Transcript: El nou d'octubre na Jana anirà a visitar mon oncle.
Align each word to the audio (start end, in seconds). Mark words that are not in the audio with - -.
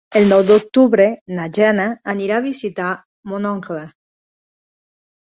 El 0.19 0.23
nou 0.29 0.39
d'octubre 0.45 1.03
na 1.39 1.43
Jana 1.57 1.85
anirà 2.13 2.39
a 2.41 2.45
visitar 2.45 2.87
mon 3.33 3.47
oncle. 3.51 3.83